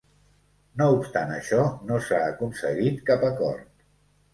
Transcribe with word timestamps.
No 0.81 0.87
obstant 0.93 1.35
això, 1.37 1.67
no 1.91 2.01
s'ha 2.09 2.25
aconseguit 2.33 3.09
cap 3.15 3.33
acord. 3.33 3.75